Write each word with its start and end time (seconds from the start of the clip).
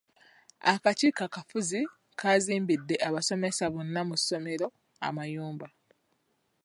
Akakiiko 0.71 1.21
akafuzi 1.27 1.79
kazimbidde 2.19 2.95
abasomesa 3.07 3.63
bonna 3.73 4.01
mu 4.09 4.15
somero 4.25 4.67
amayumba. 5.07 5.67